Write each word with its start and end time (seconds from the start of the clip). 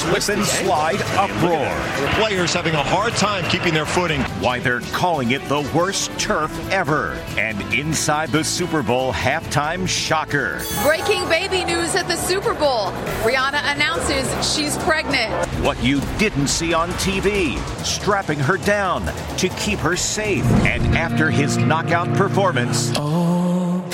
Slip 0.00 0.38
and 0.38 0.46
slide 0.46 1.02
uproar. 1.18 1.68
Players 2.14 2.54
having 2.54 2.72
a 2.72 2.82
hard 2.82 3.12
time 3.16 3.44
keeping 3.50 3.74
their 3.74 3.84
footing. 3.84 4.22
Why 4.40 4.58
they're 4.58 4.80
calling 4.80 5.32
it 5.32 5.46
the 5.46 5.60
worst 5.74 6.10
turf 6.18 6.50
ever. 6.72 7.12
And 7.36 7.60
inside 7.74 8.30
the 8.30 8.42
Super 8.42 8.82
Bowl 8.82 9.12
halftime 9.12 9.86
shocker. 9.86 10.62
Breaking 10.82 11.28
baby 11.28 11.66
news 11.66 11.94
at 11.96 12.08
the 12.08 12.16
Super 12.16 12.54
Bowl. 12.54 12.92
Rihanna 13.24 13.60
announces 13.74 14.56
she's 14.56 14.78
pregnant. 14.84 15.34
What 15.62 15.82
you 15.84 16.00
didn't 16.18 16.48
see 16.48 16.72
on 16.72 16.88
TV. 16.92 17.58
Strapping 17.84 18.38
her 18.38 18.56
down 18.56 19.04
to 19.36 19.50
keep 19.50 19.80
her 19.80 19.96
safe. 19.96 20.46
And 20.64 20.96
after 20.96 21.30
his 21.30 21.58
knockout 21.58 22.10
performance. 22.16 22.90
Oh, 22.96 23.86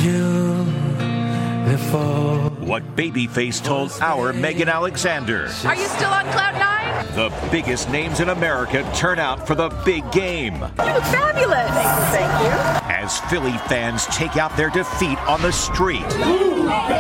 beautiful. 1.66 2.50
What 2.60 2.96
Babyface 2.96 3.62
told 3.62 3.92
our 4.00 4.32
Megan 4.32 4.68
Alexander. 4.68 5.50
Are 5.64 5.74
you 5.74 5.86
still 5.86 6.10
on 6.10 6.24
cloud 6.26 6.54
nine? 6.54 7.06
The 7.14 7.32
biggest 7.50 7.90
names 7.90 8.20
in 8.20 8.28
America 8.28 8.88
turn 8.94 9.18
out 9.18 9.46
for 9.46 9.54
the 9.54 9.68
big 9.84 10.10
game. 10.12 10.54
You 10.54 10.92
look 10.92 11.04
fabulous. 11.04 11.70
Thank 12.12 12.42
you. 12.42 12.94
As 12.94 13.18
Philly 13.30 13.56
fans 13.68 14.06
take 14.06 14.36
out 14.36 14.56
their 14.56 14.70
defeat 14.70 15.18
on 15.28 15.42
the 15.42 15.52
street. 15.52 16.08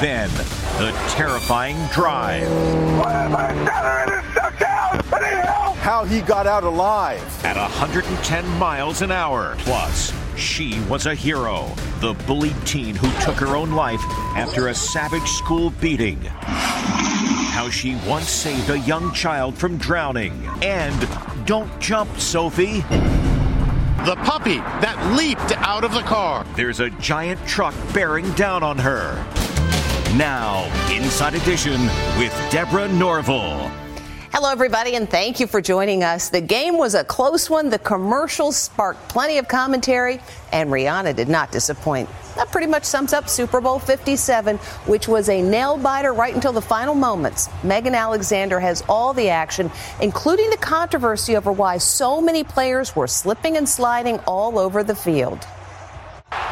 then, 0.00 0.30
the 0.78 0.92
terrifying 1.10 1.76
drive. 1.92 2.48
How 5.78 6.04
he 6.04 6.20
got 6.20 6.46
out 6.46 6.64
alive. 6.64 7.44
At 7.44 7.56
110 7.56 8.48
miles 8.58 9.02
an 9.02 9.12
hour. 9.12 9.54
Plus, 9.58 10.12
she 10.36 10.80
was 10.88 11.06
a 11.06 11.14
hero. 11.14 11.72
The 12.00 12.14
bullied 12.26 12.56
teen 12.66 12.94
who 12.94 13.10
took 13.24 13.36
her 13.36 13.56
own 13.56 13.72
life 13.72 14.00
after 14.36 14.68
a 14.68 14.74
savage 14.74 15.28
school 15.28 15.70
beating. 15.80 16.20
How 16.20 17.70
she 17.70 17.96
once 18.06 18.28
saved 18.28 18.70
a 18.70 18.78
young 18.80 19.12
child 19.12 19.56
from 19.56 19.78
drowning. 19.78 20.46
And 20.62 21.08
don't 21.46 21.80
jump, 21.80 22.18
Sophie. 22.18 22.80
The 24.04 24.16
puppy 24.24 24.58
that 24.58 25.14
leaped 25.16 25.52
out 25.58 25.84
of 25.84 25.92
the 25.92 26.02
car. 26.02 26.44
There's 26.54 26.80
a 26.80 26.90
giant 26.90 27.44
truck 27.46 27.74
bearing 27.92 28.30
down 28.32 28.62
on 28.62 28.78
her. 28.78 29.14
Now, 30.16 30.64
Inside 30.92 31.34
Edition 31.34 31.80
with 32.18 32.32
Deborah 32.50 32.88
Norville. 32.88 33.85
Hello, 34.32 34.50
everybody, 34.50 34.96
and 34.96 35.08
thank 35.08 35.38
you 35.38 35.46
for 35.46 35.60
joining 35.60 36.02
us. 36.02 36.30
The 36.30 36.40
game 36.40 36.76
was 36.76 36.94
a 36.94 37.04
close 37.04 37.48
one. 37.48 37.70
The 37.70 37.78
commercials 37.78 38.56
sparked 38.56 39.08
plenty 39.08 39.38
of 39.38 39.46
commentary, 39.46 40.20
and 40.52 40.68
Rihanna 40.68 41.14
did 41.14 41.28
not 41.28 41.52
disappoint. 41.52 42.08
That 42.34 42.50
pretty 42.50 42.66
much 42.66 42.84
sums 42.84 43.12
up 43.12 43.28
Super 43.28 43.60
Bowl 43.60 43.78
57, 43.78 44.56
which 44.86 45.06
was 45.06 45.28
a 45.28 45.40
nail 45.40 45.78
biter 45.78 46.12
right 46.12 46.34
until 46.34 46.52
the 46.52 46.60
final 46.60 46.94
moments. 46.94 47.48
Megan 47.62 47.94
Alexander 47.94 48.58
has 48.58 48.82
all 48.88 49.14
the 49.14 49.28
action, 49.28 49.70
including 50.02 50.50
the 50.50 50.56
controversy 50.56 51.36
over 51.36 51.52
why 51.52 51.78
so 51.78 52.20
many 52.20 52.42
players 52.42 52.96
were 52.96 53.06
slipping 53.06 53.56
and 53.56 53.68
sliding 53.68 54.18
all 54.26 54.58
over 54.58 54.82
the 54.82 54.96
field. 54.96 55.46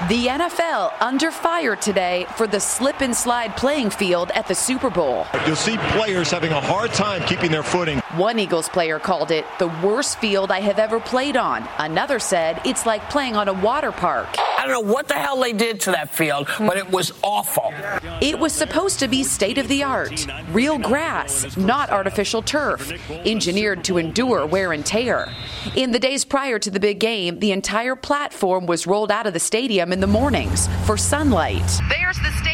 The 0.09 0.27
NFL 0.27 0.93
under 1.01 1.31
fire 1.31 1.77
today 1.77 2.27
for 2.37 2.47
the 2.47 2.61
slip 2.61 3.01
and 3.01 3.15
slide 3.17 3.57
playing 3.57 3.91
field 3.91 4.31
at 4.35 4.47
the 4.47 4.55
Super 4.55 4.91
Bowl. 4.91 5.27
You'll 5.47 5.57
see 5.57 5.77
players 5.93 6.31
having 6.31 6.53
a 6.53 6.61
hard 6.61 6.93
time 6.93 7.23
keeping 7.23 7.51
their 7.51 7.63
footing. 7.63 8.03
One 8.17 8.39
Eagles 8.39 8.69
player 8.69 9.01
called 9.01 9.33
it 9.33 9.45
the 9.59 9.67
worst 9.83 10.21
field 10.21 10.53
I 10.53 10.61
have 10.61 10.79
ever 10.79 11.01
played 11.01 11.37
on. 11.37 11.69
Another 11.79 12.21
said 12.21 12.61
it's 12.65 12.87
like 12.87 13.11
playing 13.11 13.35
on 13.35 13.49
a 13.49 13.53
water 13.53 13.91
park. 13.91 14.29
I 14.39 14.67
don't 14.67 14.87
know 14.87 14.93
what 14.93 15.09
the 15.09 15.15
hell 15.15 15.41
they 15.41 15.53
did 15.53 15.81
to 15.81 15.91
that 15.91 16.15
field, 16.15 16.49
but 16.61 16.77
it 16.77 16.89
was 16.91 17.13
awful. 17.23 17.75
It 18.21 18.39
was 18.39 18.53
supposed 18.53 19.01
to 19.01 19.09
be 19.09 19.25
state 19.25 19.59
of 19.59 19.67
the 19.67 19.83
art, 19.83 20.29
real 20.53 20.79
grass, 20.79 21.57
not 21.57 21.91
artificial 21.91 22.41
turf, 22.41 22.93
engineered 23.11 23.83
to 23.85 23.99
endure 23.99 24.47
wear 24.47 24.73
and 24.73 24.87
tear. 24.87 25.29
In 25.75 25.91
the 25.91 25.99
days 25.99 26.25
prior 26.25 26.61
to 26.61 26.71
the 26.71 26.81
big 26.81 27.01
game, 27.01 27.41
the 27.41 27.51
entire 27.51 27.97
platform 27.97 28.67
was 28.67 28.87
rolled 28.87 29.11
out 29.11 29.27
of 29.27 29.33
the 29.33 29.41
stadium 29.41 29.93
in 29.93 29.99
the 29.99 30.07
mornings 30.07 30.69
for 30.87 30.97
sunlight. 30.97 31.67
There's 31.89 32.19
the 32.19 32.31
stadium. 32.31 32.54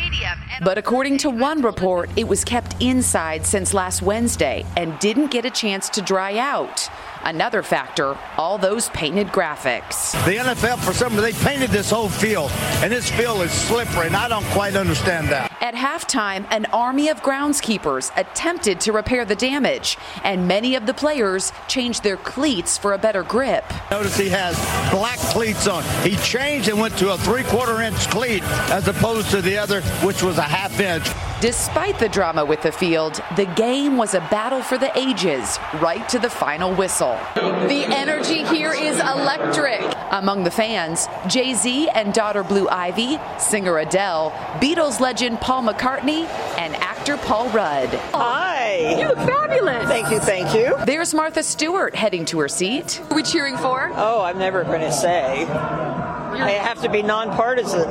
But 0.62 0.76
according 0.76 1.16
to 1.18 1.30
one 1.30 1.62
report, 1.62 2.10
it 2.16 2.28
was 2.28 2.44
kept 2.44 2.76
inside 2.82 3.46
since 3.46 3.72
last 3.72 4.02
Wednesday 4.02 4.66
and 4.76 4.98
didn't 4.98 5.30
get 5.30 5.46
a 5.46 5.50
chance 5.50 5.88
to 5.90 6.02
dry 6.02 6.36
out. 6.36 6.86
Another 7.24 7.62
factor, 7.62 8.16
all 8.36 8.58
those 8.58 8.90
painted 8.90 9.28
graphics. 9.28 10.12
The 10.26 10.36
NFL, 10.36 10.78
for 10.80 10.92
some 10.92 11.16
reason, 11.16 11.22
they 11.22 11.44
painted 11.44 11.70
this 11.70 11.90
whole 11.90 12.10
field, 12.10 12.50
and 12.82 12.92
this 12.92 13.10
field 13.10 13.40
is 13.40 13.50
slippery, 13.50 14.08
and 14.08 14.16
I 14.16 14.28
don't 14.28 14.44
quite 14.46 14.76
understand 14.76 15.28
that. 15.28 15.49
At 15.62 15.74
halftime, 15.74 16.46
an 16.50 16.64
army 16.72 17.10
of 17.10 17.20
groundskeepers 17.20 18.10
attempted 18.16 18.80
to 18.80 18.92
repair 18.92 19.26
the 19.26 19.34
damage, 19.34 19.98
and 20.24 20.48
many 20.48 20.74
of 20.74 20.86
the 20.86 20.94
players 20.94 21.52
changed 21.68 22.02
their 22.02 22.16
cleats 22.16 22.78
for 22.78 22.94
a 22.94 22.98
better 22.98 23.22
grip. 23.22 23.70
Notice 23.90 24.16
he 24.16 24.30
has 24.30 24.56
black 24.90 25.18
cleats 25.18 25.68
on. 25.68 25.84
He 26.02 26.16
changed 26.16 26.70
and 26.70 26.80
went 26.80 26.96
to 26.96 27.12
a 27.12 27.18
three 27.18 27.42
quarter 27.42 27.82
inch 27.82 28.08
cleat 28.08 28.42
as 28.70 28.88
opposed 28.88 29.28
to 29.32 29.42
the 29.42 29.58
other, 29.58 29.82
which 30.02 30.22
was 30.22 30.38
a 30.38 30.42
half 30.42 30.80
inch. 30.80 31.06
Despite 31.42 31.98
the 31.98 32.08
drama 32.08 32.44
with 32.44 32.62
the 32.62 32.72
field, 32.72 33.22
the 33.36 33.46
game 33.46 33.96
was 33.98 34.14
a 34.14 34.20
battle 34.30 34.62
for 34.62 34.78
the 34.78 34.96
ages, 34.98 35.58
right 35.80 36.06
to 36.08 36.18
the 36.18 36.28
final 36.28 36.74
whistle. 36.74 37.18
The 37.34 37.84
energy 37.86 38.44
here 38.44 38.72
is 38.72 38.98
electric. 38.98 39.80
Among 40.10 40.44
the 40.44 40.50
fans, 40.50 41.06
Jay 41.28 41.54
Z 41.54 41.88
and 41.94 42.12
daughter 42.12 42.42
Blue 42.42 42.68
Ivy, 42.68 43.18
singer 43.38 43.78
Adele, 43.78 44.30
Beatles 44.60 45.00
legend 45.00 45.40
Paul 45.40 45.49
McCartney, 45.58 46.26
and 46.58 46.76
actor 46.76 47.16
Paul 47.16 47.48
Rudd. 47.50 47.88
Hi. 48.14 48.96
You 49.00 49.08
look 49.08 49.18
fabulous. 49.18 49.88
Thank 49.88 50.10
you, 50.10 50.20
thank 50.20 50.54
you. 50.54 50.76
There's 50.86 51.12
Martha 51.12 51.42
Stewart 51.42 51.94
heading 51.94 52.24
to 52.26 52.38
her 52.38 52.48
seat. 52.48 53.02
Who 53.08 53.14
are 53.14 53.16
we 53.16 53.22
cheering 53.24 53.56
for? 53.56 53.90
Oh, 53.96 54.22
I'm 54.22 54.38
never 54.38 54.62
going 54.62 54.80
to 54.80 54.92
say. 54.92 55.44
I 55.46 56.50
have 56.50 56.80
to 56.82 56.88
be 56.88 57.02
nonpartisan. 57.02 57.88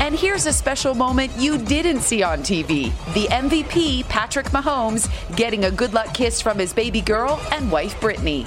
And 0.00 0.14
here's 0.14 0.46
a 0.46 0.52
special 0.52 0.94
moment 0.94 1.32
you 1.38 1.56
didn't 1.56 2.00
see 2.00 2.22
on 2.22 2.40
TV 2.40 2.92
the 3.14 3.26
MVP, 3.28 4.06
Patrick 4.08 4.46
Mahomes, 4.48 5.08
getting 5.34 5.64
a 5.64 5.70
good 5.70 5.94
luck 5.94 6.12
kiss 6.12 6.42
from 6.42 6.58
his 6.58 6.72
baby 6.74 7.00
girl 7.00 7.40
and 7.52 7.72
wife, 7.72 7.98
Brittany. 8.00 8.46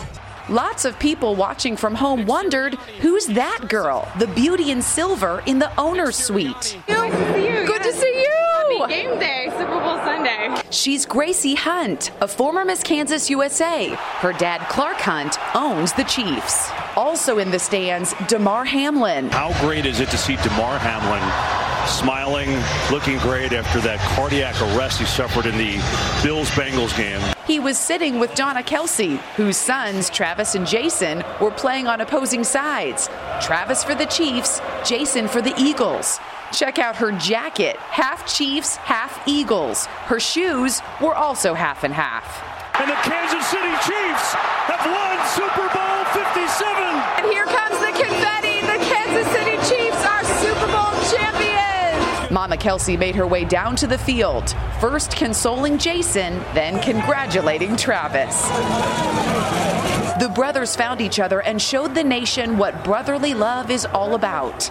Lots 0.50 0.86
of 0.86 0.98
people 1.00 1.36
watching 1.36 1.76
from 1.76 1.96
home 1.96 2.26
wondered 2.26 2.76
who's 3.00 3.26
that 3.28 3.68
girl, 3.70 4.08
the 4.20 4.28
beauty 4.28 4.72
in 4.72 4.82
silver 4.82 5.42
in 5.46 5.60
the 5.60 5.76
owner's 5.80 6.16
suite. 6.16 6.78
Nice 6.88 7.12
to 7.12 7.34
see 7.34 7.48
you. 7.48 7.66
Good 7.66 7.84
to 7.84 7.94
see 7.94 8.22
you. 8.22 8.41
Happy 8.82 8.94
game 8.94 9.20
day, 9.20 9.48
Super 9.52 9.80
Bowl 9.80 9.98
Sunday. 9.98 10.56
She's 10.70 11.06
Gracie 11.06 11.56
Hunt, 11.56 12.12
a 12.22 12.28
former 12.28 12.66
Miss 12.66 12.84
Kansas 12.84 13.30
USA. 13.30 13.90
Her 13.90 14.34
dad, 14.34 14.62
Clark 14.70 14.98
Hunt, 14.98 15.38
owns 15.56 15.94
the 15.94 16.04
Chiefs. 16.04 16.70
Also 16.96 17.38
in 17.38 17.52
the 17.52 17.60
stands, 17.60 18.14
Damar 18.28 18.66
Hamlin. 18.66 19.30
How 19.30 19.54
great 19.62 19.86
is 19.86 20.00
it 20.00 20.10
to 20.10 20.18
see 20.18 20.36
Damar 20.38 20.80
Hamlin 20.80 21.22
smiling, 21.88 22.50
looking 22.92 23.18
great 23.20 23.54
after 23.54 23.80
that 23.82 24.00
cardiac 24.16 24.60
arrest 24.62 25.00
he 25.00 25.06
suffered 25.06 25.46
in 25.46 25.58
the 25.58 25.74
Bills 26.24 26.50
Bengals 26.52 26.96
game? 26.96 27.22
He 27.46 27.60
was 27.60 27.78
sitting 27.78 28.20
with 28.20 28.34
Donna 28.36 28.64
Kelce, 28.64 29.18
whose 29.36 29.58
sons, 29.58 30.10
Travis 30.10 30.56
and 30.56 30.66
Jason, 30.66 31.24
were 31.42 31.52
playing 31.52 31.88
on 31.88 32.02
opposing 32.02 32.44
sides. 32.44 33.10
Travis 33.42 33.84
for 33.84 33.96
the 33.96 34.06
Chiefs, 34.06 34.62
Jason 34.86 35.28
for 35.28 35.42
the 35.42 35.54
Eagles. 35.58 36.20
Check 36.52 36.80
out 36.80 36.98
her 36.98 37.12
jacket, 37.14 37.78
half 37.78 38.28
Chiefs, 38.28 38.76
half 38.76 39.26
Eagles. 39.28 39.86
Her 39.86 40.20
shoes 40.20 40.82
were 41.02 41.16
also 41.16 41.54
half 41.54 41.84
and 41.84 41.94
half. 41.94 42.44
And 42.80 42.90
the 42.90 42.96
Kansas 42.96 43.48
City 43.48 43.72
Chiefs 43.88 44.34
have 44.68 44.84
won 44.84 45.16
Super 45.32 45.68
Bowl 45.72 46.04
57. 46.12 46.76
And 47.18 47.32
here 47.32 47.46
comes 47.46 47.80
the 47.80 47.92
confetti. 47.96 48.60
The 48.68 48.84
Kansas 48.84 49.28
City 49.32 49.56
Chiefs 49.70 50.04
are 50.06 50.24
Super 50.44 50.68
Bowl 50.68 50.92
champions. 51.12 52.32
Mama 52.32 52.58
Kelce 52.58 53.00
made 53.00 53.16
her 53.16 53.28
way 53.28 53.46
down 53.46 53.76
to 53.78 53.88
the 53.88 53.98
field, 53.98 54.54
first 54.80 55.16
consoling 55.16 55.78
Jason, 55.78 56.40
then 56.54 56.82
congratulating 56.82 57.78
Travis. 57.78 58.48
The 60.20 60.30
brothers 60.30 60.76
found 60.76 61.02
each 61.02 61.20
other 61.20 61.42
and 61.42 61.62
showed 61.62 61.96
the 61.96 62.04
nation 62.04 62.58
what 62.58 62.84
brotherly 62.84 63.34
love 63.34 63.72
is 63.72 63.86
all 63.86 64.16
about. 64.16 64.70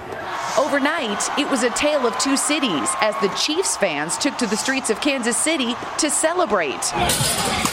Overnight, 0.61 1.39
it 1.39 1.51
was 1.51 1.63
a 1.63 1.71
tale 1.71 2.07
of 2.07 2.19
two 2.19 2.37
cities 2.37 2.91
as 3.01 3.15
the 3.23 3.29
Chiefs 3.29 3.79
fans 3.79 4.19
took 4.19 4.37
to 4.37 4.47
the 4.47 4.59
streets 4.59 4.91
of 4.91 5.01
Kansas 5.01 5.35
City 5.35 5.75
to 5.97 6.11
celebrate. 6.11 6.93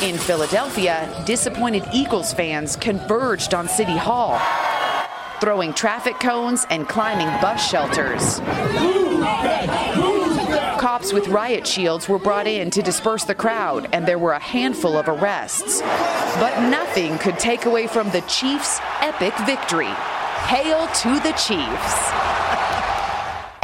In 0.01 0.18
Philadelphia, 0.18 1.13
disappointed 1.25 1.84
Eagles 1.94 2.34
fans 2.34 2.78
converged 2.78 3.54
on 3.54 3.68
City 3.68 3.98
Hall, 3.98 4.39
throwing 5.42 5.74
traffic 5.74 6.18
cones 6.22 6.66
and 6.69 6.88
climbing 6.88 7.28
bus 7.42 7.69
shelters. 7.69 8.39
Cops 10.80 11.12
with 11.12 11.28
riot 11.28 11.68
shields 11.68 12.07
were 12.07 12.19
brought 12.19 12.48
in 12.48 12.69
to 12.69 12.81
disperse 12.81 13.25
the 13.25 13.36
crowd, 13.36 13.89
and 13.92 14.06
there 14.06 14.18
were 14.18 14.31
a 14.31 14.39
handful 14.39 14.98
of 14.98 15.10
arrests. 15.10 15.81
But 15.81 16.69
nothing 16.69 17.18
could 17.18 17.38
take 17.38 17.66
away 17.66 17.88
from 17.88 18.10
the 18.12 18.22
Chiefs' 18.22 18.80
epic 19.01 19.34
victory. 19.45 19.94
Hail 20.48 20.88
to 20.88 21.19
the 21.19 21.34
Chiefs! 21.34 22.26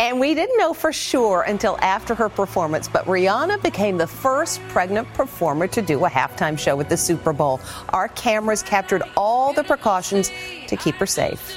And 0.04 0.20
we 0.20 0.36
didn't 0.36 0.58
know 0.58 0.74
for 0.74 0.92
sure 0.92 1.44
until 1.44 1.78
after 1.80 2.14
her 2.14 2.28
performance, 2.28 2.90
but 2.90 3.06
Rihanna 3.06 3.64
became 3.64 3.98
the 3.98 4.06
first 4.06 4.60
pregnant 4.68 5.08
performer 5.14 5.66
to 5.68 5.82
do 5.82 6.04
a 6.04 6.10
halftime 6.10 6.60
show 6.60 6.78
at 6.82 6.90
the 6.90 6.98
Super 6.98 7.32
Bowl. 7.32 7.62
Our 7.94 8.10
cameras 8.10 8.62
captured 8.62 9.02
all 9.16 9.54
the 9.54 9.64
precautions 9.64 10.30
to 10.68 10.76
keep 10.76 10.96
her 10.96 11.06
safe. 11.06 11.56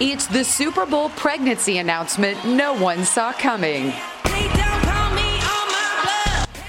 It's 0.00 0.26
the 0.28 0.44
Super 0.44 0.86
Bowl 0.86 1.10
pregnancy 1.10 1.76
announcement 1.76 2.42
no 2.46 2.72
one 2.72 3.04
saw 3.04 3.34
coming. 3.34 3.90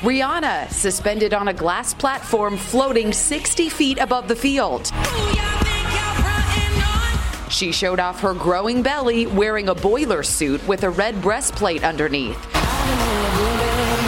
Rihanna 0.02 0.70
suspended 0.70 1.34
on 1.34 1.48
a 1.48 1.54
glass 1.54 1.94
platform 1.94 2.58
floating 2.58 3.14
60 3.14 3.70
feet 3.70 4.00
above 4.00 4.28
the 4.28 4.36
field. 4.36 4.92
She 7.56 7.72
showed 7.72 8.02
off 8.02 8.20
her 8.20 8.34
growing 8.34 8.82
belly 8.82 9.28
wearing 9.28 9.70
a 9.70 9.76
boiler 9.76 10.24
suit 10.24 10.68
with 10.68 10.84
a 10.84 10.90
red 10.90 11.22
breastplate 11.22 11.86
underneath. 11.86 12.38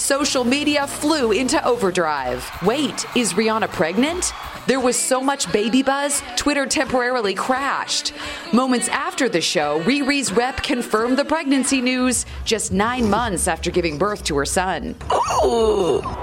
Social 0.04 0.44
media 0.44 0.86
flew 0.86 1.32
into 1.32 1.66
overdrive. 1.66 2.46
Wait, 2.62 3.06
is 3.16 3.36
Rihanna 3.36 3.70
pregnant? 3.70 4.34
There 4.68 4.82
was 4.82 4.98
so 4.98 5.22
much 5.22 5.50
baby 5.54 5.82
buzz, 5.82 6.22
Twitter 6.36 6.66
temporarily 6.66 7.34
crashed. 7.34 8.12
Moments 8.52 8.90
after 8.90 9.30
the 9.30 9.40
show, 9.40 9.82
Riri's 9.84 10.34
rep 10.34 10.62
confirmed 10.62 11.18
the 11.18 11.24
pregnancy 11.24 11.80
news 11.80 12.26
just 12.44 12.74
nine 12.74 13.10
months 13.10 13.48
after 13.48 13.72
giving 13.72 13.98
birth 13.98 14.26
to 14.26 14.36
her 14.36 14.46
son. 14.46 14.94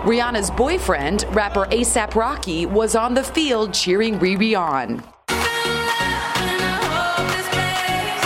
Rihanna's 0.05 0.50
boyfriend, 0.50 1.25
rapper 1.31 1.65
ASAP 1.70 2.17
Rocky, 2.17 2.67
was 2.67 2.94
on 2.94 3.15
the 3.15 3.25
field 3.25 3.73
cheering 3.73 4.19
Riri 4.19 4.61
on. 4.61 5.03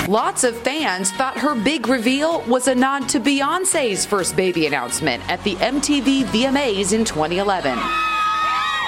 Lots 0.08 0.42
of 0.42 0.56
fans 0.56 1.12
thought 1.12 1.36
her 1.36 1.54
big 1.54 1.86
reveal 1.86 2.40
was 2.46 2.66
a 2.66 2.74
nod 2.74 3.10
to 3.10 3.20
Beyonce's 3.20 4.06
first 4.06 4.36
baby 4.36 4.64
announcement 4.64 5.22
at 5.28 5.44
the 5.44 5.54
MTV 5.56 6.24
VMAs 6.24 6.94
in 6.94 7.04
2011. 7.04 7.78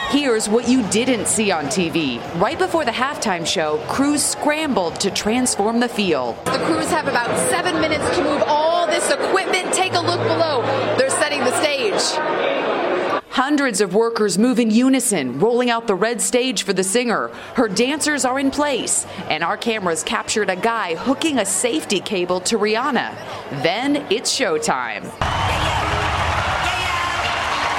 Here's 0.09 0.49
what 0.49 0.67
you 0.67 0.83
didn't 0.89 1.27
see 1.27 1.51
on 1.51 1.67
TV. 1.67 2.23
Right 2.41 2.59
before 2.59 2.87
the 2.87 2.91
halftime 2.91 3.47
show, 3.47 3.85
crews 3.87 4.25
scrambled 4.25 4.99
to 5.01 5.11
transform 5.11 5.79
the 5.79 5.91
field. 5.91 6.43
The 6.47 6.65
crews 6.65 6.89
have 6.89 7.07
about 7.07 7.37
seven 7.51 7.83
minutes 7.83 8.17
to 8.17 8.25
move 8.25 8.43
all 8.47 8.87
this 8.87 9.11
equipment. 9.11 9.75
Take 9.75 9.93
a 9.93 10.01
look 10.01 10.23
below. 10.23 10.63
They're 10.97 11.11
setting 11.11 11.41
the 11.41 11.53
stage. 11.61 12.50
Hundreds 13.41 13.81
of 13.81 13.95
workers 13.95 14.37
move 14.37 14.61
in 14.61 14.71
unison, 14.71 15.41
rolling 15.41 15.71
out 15.71 15.87
the 15.87 15.95
red 15.95 16.21
stage 16.21 16.63
for 16.63 16.75
the 16.75 16.85
singer. 16.85 17.29
Her 17.55 17.69
dancers 17.69 18.27
are 18.27 18.39
in 18.39 18.51
place, 18.51 19.07
and 19.31 19.43
our 19.43 19.57
cameras 19.57 20.03
captured 20.03 20.51
a 20.51 20.57
guy 20.57 20.95
hooking 20.95 21.39
a 21.39 21.47
safety 21.47 22.01
cable 22.01 22.41
to 22.43 22.59
Rihanna. 22.59 23.17
Then 23.63 23.97
it's 24.11 24.31
showtime. 24.31 25.05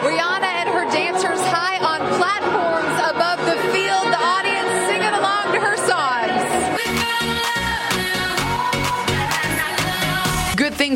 Rihanna 0.01 0.49
and 0.49 0.69
her 0.69 0.89
dancers 0.91 1.39
high 1.39 1.80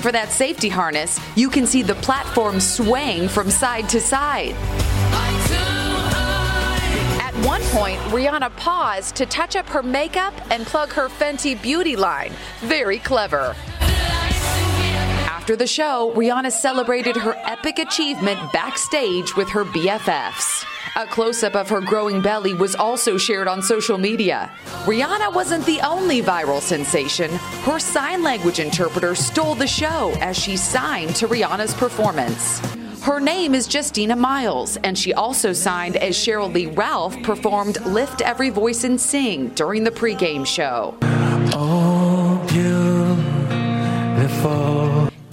for 0.06 0.12
that 0.12 0.31
safety 0.31 0.69
harness, 0.69 1.19
you 1.36 1.50
can 1.50 1.66
see 1.66 1.81
the 1.81 1.96
platform 1.96 2.60
swaying 2.60 3.28
from 3.28 3.50
side 3.50 3.90
to 3.90 4.00
side. 4.00 4.54
At 7.19 7.33
one 7.44 7.64
point, 7.71 8.00
Rihanna 8.14 8.56
paused 8.56 9.16
to 9.16 9.26
touch 9.26 9.56
up 9.56 9.68
her 9.68 9.81
makeup 9.81 10.31
and 10.52 10.64
plug 10.68 10.94
her 10.94 11.09
Fenty 11.09 11.59
beauty 11.59 11.95
line. 11.95 12.31
Very 12.59 13.00
clever. 13.00 13.56
After 15.26 15.56
the 15.56 15.66
show, 15.66 16.14
Rihanna 16.16 16.52
celebrated 16.52 17.16
her 17.18 17.33
epic 17.44 17.80
achievement 17.80 18.54
backstage 18.54 19.35
with 19.35 19.50
her 19.50 19.66
BFFs. 19.66 20.75
A 20.97 21.06
close 21.06 21.44
up 21.44 21.56
of 21.56 21.68
her 21.68 21.81
growing 21.81 22.21
belly 22.21 22.54
was 22.54 22.73
also 22.73 23.18
shared 23.18 23.49
on 23.49 23.61
social 23.61 23.97
media. 23.97 24.49
Rihanna 24.85 25.33
wasn't 25.33 25.66
the 25.66 25.81
only 25.81 26.21
viral 26.21 26.61
sensation. 26.61 27.30
Her 27.66 27.80
sign 27.80 28.23
language 28.23 28.59
interpreter 28.59 29.14
stole 29.14 29.56
the 29.56 29.68
show 29.68 30.14
as 30.21 30.37
she 30.37 30.56
signed 30.56 31.14
to 31.18 31.28
Rihanna's 31.28 31.73
performance. 31.73 32.59
Her 33.02 33.19
name 33.19 33.54
is 33.54 33.71
Justina 33.71 34.16
Miles, 34.16 34.78
and 34.78 34.97
she 34.97 35.14
also 35.14 35.52
signed 35.52 35.97
as 35.97 36.16
Sheryl 36.16 36.54
Lee 36.54 36.68
Ralph 36.68 37.21
performed 37.23 37.85
Lift 37.85 38.21
Every 38.21 38.49
Voice 38.49 38.85
and 38.85 38.99
Sing 38.99 39.49
during 39.49 39.83
the 39.83 39.92
pregame 39.92 40.47
show. 40.47 40.97
Oh. 41.52 41.95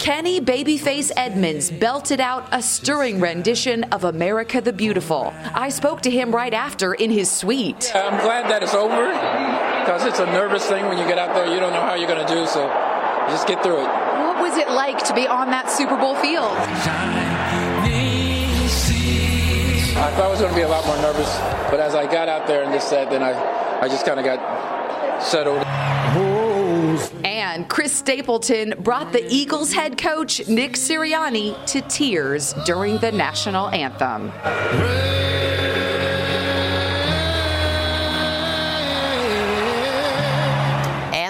Kenny 0.03 0.41
Babyface 0.41 1.11
Edmonds 1.15 1.71
belted 1.71 2.19
out 2.19 2.49
a 2.51 2.61
stirring 2.61 3.21
rendition 3.21 3.85
of 3.85 4.03
America 4.03 4.59
the 4.59 4.73
Beautiful. 4.73 5.33
I 5.53 5.69
spoke 5.69 6.01
to 6.01 6.11
him 6.11 6.35
right 6.35 6.53
after 6.53 6.93
in 6.93 7.09
his 7.09 7.31
suite. 7.31 7.89
I'm 7.95 8.19
glad 8.19 8.51
that 8.51 8.61
it's 8.61 8.73
over 8.73 9.13
because 9.79 10.03
it's 10.03 10.19
a 10.19 10.25
nervous 10.25 10.65
thing 10.65 10.87
when 10.87 10.97
you 10.97 11.05
get 11.05 11.17
out 11.17 11.33
there. 11.33 11.45
You 11.45 11.57
don't 11.57 11.71
know 11.71 11.79
how 11.79 11.93
you're 11.93 12.09
going 12.09 12.27
to 12.27 12.33
do, 12.33 12.45
so 12.45 12.67
just 13.29 13.47
get 13.47 13.63
through 13.63 13.77
it. 13.79 13.87
What 13.87 14.41
was 14.41 14.57
it 14.57 14.69
like 14.71 15.01
to 15.05 15.13
be 15.13 15.25
on 15.25 15.49
that 15.51 15.71
Super 15.71 15.95
Bowl 15.95 16.15
field? 16.15 16.51
I 19.95 20.11
thought 20.17 20.25
I 20.25 20.27
was 20.27 20.41
going 20.41 20.51
to 20.51 20.57
be 20.57 20.63
a 20.63 20.67
lot 20.67 20.85
more 20.85 20.97
nervous, 20.97 21.33
but 21.71 21.79
as 21.79 21.95
I 21.95 22.11
got 22.11 22.27
out 22.27 22.45
there 22.45 22.63
and 22.63 22.73
just 22.73 22.89
said, 22.89 23.09
then 23.09 23.23
I, 23.23 23.79
I 23.79 23.87
just 23.87 24.05
kind 24.05 24.19
of 24.19 24.25
got 24.25 25.23
settled. 25.23 25.63
Chris 27.69 27.93
Stapleton 27.93 28.73
brought 28.79 29.11
the 29.11 29.25
Eagles 29.31 29.73
head 29.73 29.97
coach 29.97 30.47
Nick 30.47 30.73
Sirianni 30.73 31.65
to 31.67 31.81
tears 31.81 32.53
during 32.65 32.97
the 32.99 33.11
national 33.11 33.69
anthem. 33.69 34.31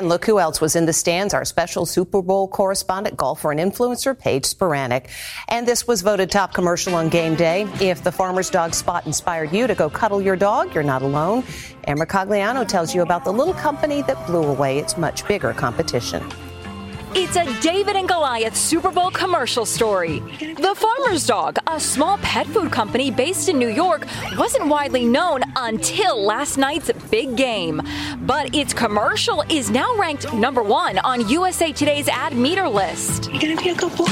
And 0.03 0.09
look 0.09 0.25
who 0.25 0.37
else 0.37 0.59
was 0.59 0.75
in 0.75 0.85
the 0.85 0.91
stands. 0.91 1.33
Our 1.33 1.45
special 1.45 1.85
Super 1.85 2.21
Bowl 2.21 2.49
correspondent, 2.49 3.15
golfer, 3.15 3.51
and 3.51 3.59
influencer, 3.61 4.19
Paige 4.19 4.43
Spiranac. 4.43 5.07
And 5.47 5.65
this 5.65 5.87
was 5.87 6.01
voted 6.01 6.29
top 6.29 6.53
commercial 6.53 6.93
on 6.93 7.07
game 7.07 7.35
day. 7.35 7.69
If 7.79 8.03
the 8.03 8.11
farmer's 8.11 8.49
dog 8.49 8.73
spot 8.73 9.05
inspired 9.05 9.53
you 9.53 9.65
to 9.65 9.75
go 9.75 9.89
cuddle 9.89 10.21
your 10.21 10.35
dog, 10.35 10.75
you're 10.75 10.83
not 10.83 11.03
alone. 11.03 11.45
Ann 11.85 11.99
Mercogliano 11.99 12.67
tells 12.67 12.93
you 12.93 13.01
about 13.01 13.23
the 13.23 13.31
little 13.31 13.53
company 13.53 14.01
that 14.01 14.27
blew 14.27 14.43
away 14.43 14.77
its 14.77 14.97
much 14.97 15.25
bigger 15.25 15.53
competition. 15.53 16.21
It's 17.15 17.35
a 17.35 17.61
David 17.61 17.95
and 17.95 18.07
Goliath 18.07 18.55
Super 18.55 18.89
Bowl 18.89 19.11
commercial 19.11 19.67
story. 19.67 20.17
The 20.39 20.73
Farmer's 20.75 21.27
Dog, 21.27 21.59
a 21.67 21.79
small 21.79 22.17
pet 22.17 22.47
food 22.47 22.71
company 22.71 23.11
based 23.11 23.49
in 23.49 23.59
New 23.59 23.67
York, 23.67 24.07
wasn't 24.35 24.67
widely 24.67 25.05
known 25.05 25.41
until 25.55 26.19
last 26.19 26.57
night's 26.57 26.91
big 27.11 27.35
game. 27.35 27.83
But 28.21 28.55
its 28.55 28.73
commercial 28.73 29.43
is 29.47 29.69
now 29.69 29.95
ranked 29.95 30.33
number 30.33 30.63
one 30.63 30.97
on 30.99 31.29
USA 31.29 31.71
Today's 31.71 32.07
ad 32.07 32.35
meter 32.35 32.67
list. 32.67 33.31
You 33.31 33.39
gonna 33.39 33.61
be 33.61 33.69
a 33.69 33.75
good 33.75 33.95
boy? 33.95 34.07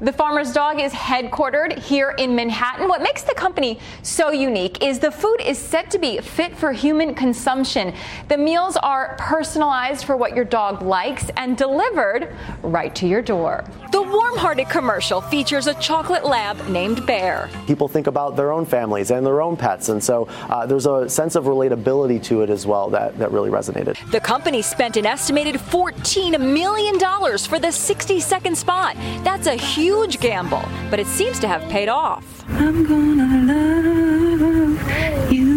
The 0.00 0.12
Farmer's 0.12 0.52
Dog 0.52 0.80
is 0.80 0.92
headquartered 0.92 1.78
here 1.78 2.10
in 2.18 2.36
Manhattan. 2.36 2.86
What 2.86 3.02
makes 3.02 3.22
the 3.22 3.34
company 3.34 3.80
so 4.02 4.30
unique 4.30 4.84
is 4.84 5.00
the 5.00 5.10
food 5.10 5.40
is 5.40 5.58
said 5.58 5.90
to 5.90 5.98
be 5.98 6.18
fit 6.18 6.56
for 6.56 6.72
human 6.72 7.16
consumption. 7.16 7.94
The 8.28 8.38
meals 8.38 8.76
are 8.76 9.16
personalized 9.18 10.04
for 10.04 10.16
what 10.16 10.36
your 10.36 10.44
dog 10.44 10.82
likes 10.82 11.30
and 11.36 11.56
delivered 11.56 12.36
right 12.62 12.94
to 12.94 13.06
your 13.06 13.22
door. 13.22 13.64
The 13.92 14.02
warm 14.02 14.36
hearted 14.36 14.68
commercial 14.68 15.20
features 15.20 15.66
a 15.66 15.74
chocolate 15.74 16.24
lab 16.24 16.68
named 16.68 17.06
Bear. 17.06 17.48
People 17.66 17.88
think 17.88 18.06
about 18.06 18.36
their 18.36 18.52
own 18.52 18.66
families 18.66 19.10
and 19.10 19.24
their 19.24 19.40
own 19.40 19.56
pets, 19.56 19.88
and 19.88 20.02
so 20.02 20.26
uh, 20.48 20.66
there's 20.66 20.86
a 20.86 21.08
sense 21.08 21.36
of 21.36 21.44
relatability 21.44 22.22
to 22.24 22.42
it 22.42 22.50
as 22.50 22.66
well 22.66 22.90
that, 22.90 23.18
that 23.18 23.30
really 23.30 23.50
resonated. 23.50 23.94
The 24.10 24.20
company 24.20 24.62
spent 24.62 24.96
an 24.96 25.06
estimated 25.06 25.56
$14 25.56 26.40
million 26.40 26.98
for 27.38 27.58
the 27.58 27.70
60 27.70 28.20
second 28.20 28.56
spot. 28.56 28.96
That's 29.22 29.46
a 29.46 29.54
huge 29.54 30.20
gamble, 30.20 30.64
but 30.90 30.98
it 30.98 31.06
seems 31.06 31.38
to 31.40 31.48
have 31.48 31.62
paid 31.70 31.88
off. 31.88 32.44
I'm 32.48 32.84
gonna 32.84 33.52
love 33.52 35.32
you. 35.32 35.53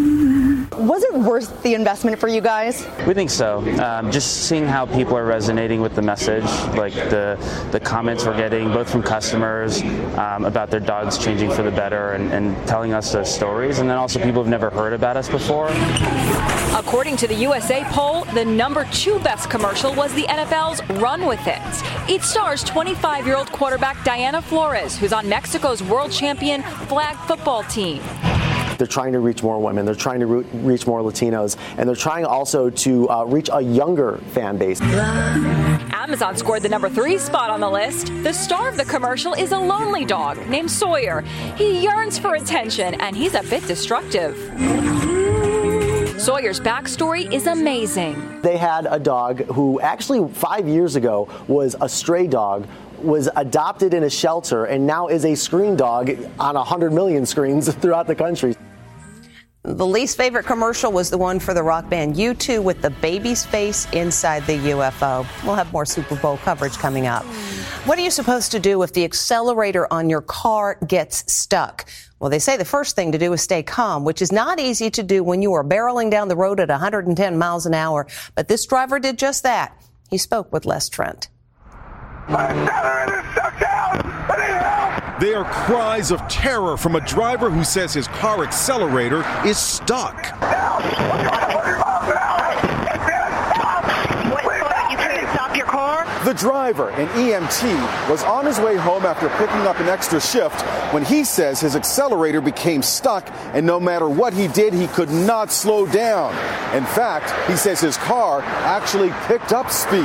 Was 0.74 1.04
it 1.04 1.14
worth 1.14 1.64
the 1.64 1.74
investment 1.74 2.20
for 2.20 2.28
you 2.28 2.42
guys? 2.42 2.86
We 3.08 3.14
think 3.14 3.30
so. 3.30 3.60
Um, 3.82 4.12
just 4.12 4.48
seeing 4.48 4.66
how 4.66 4.86
people 4.86 5.18
are 5.18 5.26
resonating 5.26 5.82
with 5.82 5.96
the 5.96 6.02
message, 6.02 6.44
like 6.76 6.94
the 6.94 7.38
the 7.72 7.80
comments 7.80 8.26
we're 8.26 8.38
getting 8.38 8.72
both 8.72 8.90
from 8.90 9.02
customers 9.02 9.82
um, 10.18 10.46
about 10.46 10.70
their 10.70 10.80
dogs 10.80 11.18
changing 11.18 11.52
for 11.52 11.64
the 11.64 11.72
better 11.72 12.12
and, 12.12 12.32
and 12.32 12.68
telling 12.68 12.94
us 12.94 13.12
those 13.12 13.34
stories, 13.34 13.80
and 13.80 13.90
then 13.90 13.98
also 13.98 14.20
people 14.20 14.44
who've 14.44 14.52
never 14.52 14.70
heard 14.70 14.94
about 14.94 15.18
us 15.18 15.28
before. 15.30 15.70
According 16.78 17.18
to 17.18 17.28
the 17.28 17.36
USA 17.36 17.84
poll, 17.86 18.26
the 18.36 18.46
number 18.46 18.86
two 18.92 19.18
best 19.20 19.50
commercial 19.50 19.96
was 19.96 20.14
the 20.14 20.24
NFL's 20.24 20.88
Run 21.02 21.26
With 21.26 21.42
It. 21.48 22.12
It 22.12 22.22
stars 22.22 22.64
25 22.64 23.26
year 23.26 23.36
old 23.36 23.52
quarterback 23.52 24.04
Diana 24.04 24.42
Flores, 24.42 24.96
who's 24.98 25.14
on 25.14 25.28
Mexico's 25.28 25.82
world 25.82 26.12
champion 26.12 26.62
flag 26.88 27.16
football 27.28 27.64
team. 27.64 28.02
They're 28.78 28.88
trying 28.88 29.14
to 29.14 29.20
reach 29.20 29.44
more 29.44 29.60
women. 29.60 29.86
They're 29.86 29.96
trying 29.96 30.20
to 30.20 30.26
re- 30.28 30.46
reach 30.54 30.86
more 30.86 31.02
Latinos. 31.02 31.58
And 31.78 31.88
they're 31.88 31.96
trying 31.96 32.26
also 32.26 32.70
to 32.70 33.10
uh, 33.10 33.24
reach 33.26 33.50
a 33.52 33.62
younger 33.62 34.18
fan 34.34 34.58
base. 34.58 34.82
Amazon 34.82 36.38
scored 36.38 36.64
the 36.64 36.70
number 36.70 36.90
three 36.90 37.18
spot 37.18 37.50
on 37.50 37.60
the 37.60 37.70
list. 37.70 38.08
The 38.24 38.34
star 38.34 38.70
of 38.70 38.78
the 38.78 38.86
commercial 38.86 39.34
is 39.34 39.52
a 39.52 39.60
lonely 39.60 40.06
dog 40.06 40.38
named 40.48 40.72
Sawyer. 40.72 41.22
He 41.58 41.82
yearns 41.84 42.18
for 42.18 42.36
attention 42.36 43.00
and 43.02 43.16
he's 43.16 43.34
a 43.34 43.44
bit 43.44 43.66
destructive. 43.68 44.36
Sawyer's 46.20 46.60
backstory 46.60 47.32
is 47.32 47.48
amazing. 47.48 48.42
They 48.42 48.58
had 48.58 48.88
a 48.90 49.00
dog 49.00 49.46
who 49.46 49.80
actually 49.80 50.28
five 50.34 50.68
years 50.68 50.96
ago 50.96 51.30
was 51.48 51.76
a 51.80 51.88
stray 51.88 52.28
dog 52.28 52.68
was 53.00 53.30
adopted 53.36 53.94
in 53.94 54.04
a 54.04 54.10
shelter 54.10 54.66
and 54.66 54.86
now 54.86 55.08
is 55.08 55.26
a 55.26 55.36
screen 55.36 55.76
dog 55.76 56.10
on 56.40 56.56
100 56.56 56.92
million 56.92 57.26
screens 57.26 57.74
throughout 57.82 58.08
the 58.08 58.16
country. 58.16 58.56
The 59.68 59.86
least 59.86 60.16
favorite 60.16 60.46
commercial 60.46 60.94
was 60.94 61.10
the 61.10 61.18
one 61.18 61.42
for 61.42 61.54
the 61.54 61.62
rock 61.62 61.90
band 61.90 62.16
U2 62.16 62.64
with 62.64 62.82
the 62.82 62.90
baby's 62.90 63.46
face 63.46 63.86
inside 63.92 64.46
the 64.46 64.58
UFO. 64.70 65.28
We'll 65.44 65.56
have 65.56 65.74
more 65.74 65.86
Super 65.86 66.16
Bowl 66.16 66.38
coverage 66.38 66.78
coming 66.78 67.06
up. 67.06 67.26
What 67.84 68.00
are 68.00 68.02
you 68.02 68.10
supposed 68.10 68.54
to 68.54 68.62
do 68.62 68.82
if 68.84 68.94
the 68.94 69.04
accelerator 69.04 69.86
on 69.92 70.10
your 70.10 70.22
car 70.22 70.78
gets 70.88 71.30
stuck? 71.34 71.90
Well, 72.20 72.30
they 72.30 72.40
say 72.40 72.56
the 72.56 72.64
first 72.64 72.96
thing 72.96 73.12
to 73.12 73.18
do 73.18 73.34
is 73.34 73.42
stay 73.42 73.62
calm, 73.62 74.06
which 74.06 74.22
is 74.22 74.32
not 74.32 74.58
easy 74.58 74.90
to 74.90 75.04
do 75.04 75.22
when 75.22 75.42
you 75.42 75.52
are 75.52 75.66
barreling 75.66 76.10
down 76.10 76.30
the 76.30 76.38
road 76.38 76.62
at 76.62 76.70
110 76.70 77.38
miles 77.38 77.66
an 77.66 77.74
hour. 77.74 78.08
But 78.36 78.48
this 78.48 78.66
driver 78.66 79.00
did 79.00 79.20
just 79.20 79.44
that. 79.44 79.78
He 80.10 80.18
spoke 80.18 80.54
with 80.54 80.66
Les 80.66 80.88
Trent. 80.88 81.28
They 85.20 85.34
are 85.34 85.46
cries 85.46 86.12
of 86.12 86.22
terror 86.28 86.78
from 86.78 86.96
a 86.96 87.02
driver 87.02 87.50
who 87.50 87.64
says 87.64 87.92
his 87.92 88.08
car 88.08 88.44
accelerator 88.44 89.26
is 89.46 89.58
stuck. 89.58 90.16
The 96.24 96.34
driver, 96.34 96.90
an 96.90 97.08
EMT, 97.10 98.10
was 98.10 98.22
on 98.24 98.46
his 98.46 98.60
way 98.60 98.76
home 98.76 99.06
after 99.06 99.30
picking 99.30 99.66
up 99.66 99.80
an 99.80 99.88
extra 99.88 100.20
shift 100.20 100.62
when 100.94 101.06
he 101.06 101.24
says 101.24 101.62
his 101.62 101.74
accelerator 101.76 102.42
became 102.42 102.84
stuck 102.84 103.26
and 103.54 103.66
no 103.66 103.80
matter 103.80 104.10
what 104.10 104.34
he 104.34 104.50
did, 104.50 104.74
he 104.74 104.88
could 104.88 105.10
not 105.10 105.52
slow 105.52 105.88
down. 105.88 106.34
In 106.76 106.84
fact, 106.84 107.32
he 107.50 107.56
says 107.56 107.80
his 107.80 107.96
car 107.96 108.42
actually 108.42 109.12
picked 109.28 109.54
up 109.54 109.72
speed. 109.72 110.04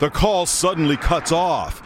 The 0.00 0.10
call 0.10 0.46
suddenly 0.46 0.96
cuts 0.96 1.32
off. 1.32 1.80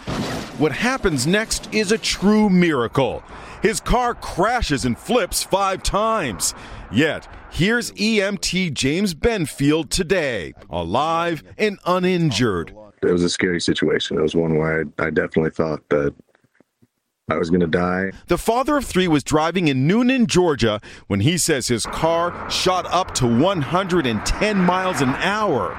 What 0.58 0.72
happens 0.72 1.26
next 1.26 1.72
is 1.74 1.92
a 1.92 1.98
true 1.98 2.48
miracle. 2.48 3.22
His 3.62 3.80
car 3.80 4.14
crashes 4.14 4.84
and 4.84 4.96
flips 4.96 5.42
five 5.42 5.82
times. 5.82 6.54
Yet, 6.90 7.28
here's 7.50 7.92
EMT 7.92 8.72
James 8.72 9.14
Benfield 9.14 9.90
today, 9.90 10.54
alive 10.70 11.42
and 11.58 11.78
uninjured. 11.84 12.74
It 13.02 13.12
was 13.12 13.22
a 13.22 13.28
scary 13.28 13.60
situation. 13.60 14.18
It 14.18 14.22
was 14.22 14.34
one 14.34 14.56
where 14.56 14.86
I, 14.98 15.04
I 15.06 15.10
definitely 15.10 15.50
thought 15.50 15.86
that 15.90 16.14
I 17.28 17.36
was 17.36 17.50
going 17.50 17.60
to 17.60 17.66
die. 17.66 18.12
The 18.28 18.38
father 18.38 18.76
of 18.76 18.84
three 18.84 19.08
was 19.08 19.24
driving 19.24 19.66
in 19.66 19.88
Newnan, 19.88 20.26
Georgia, 20.26 20.80
when 21.08 21.20
he 21.20 21.36
says 21.38 21.66
his 21.66 21.84
car 21.84 22.48
shot 22.48 22.86
up 22.86 23.14
to 23.16 23.26
110 23.26 24.56
miles 24.56 25.00
an 25.00 25.10
hour. 25.16 25.76